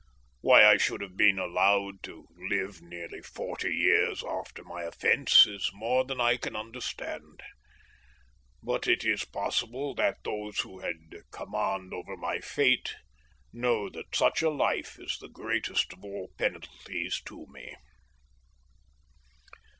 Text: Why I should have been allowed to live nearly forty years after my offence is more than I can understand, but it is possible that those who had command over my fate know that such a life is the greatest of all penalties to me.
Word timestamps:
Why 0.39 0.65
I 0.65 0.77
should 0.77 1.01
have 1.01 1.15
been 1.15 1.37
allowed 1.37 2.01
to 2.05 2.27
live 2.35 2.81
nearly 2.81 3.21
forty 3.21 3.69
years 3.71 4.23
after 4.27 4.63
my 4.63 4.81
offence 4.81 5.45
is 5.45 5.69
more 5.75 6.03
than 6.03 6.19
I 6.19 6.37
can 6.37 6.55
understand, 6.55 7.43
but 8.63 8.87
it 8.87 9.05
is 9.05 9.25
possible 9.25 9.93
that 9.93 10.17
those 10.23 10.61
who 10.61 10.79
had 10.79 10.95
command 11.29 11.93
over 11.93 12.17
my 12.17 12.39
fate 12.39 12.95
know 13.53 13.91
that 13.91 14.15
such 14.15 14.41
a 14.41 14.49
life 14.49 14.97
is 14.97 15.19
the 15.21 15.29
greatest 15.29 15.93
of 15.93 16.03
all 16.03 16.31
penalties 16.35 17.21
to 17.25 17.45
me. 17.51 17.75